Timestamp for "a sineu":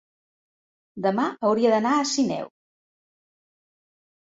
1.99-2.51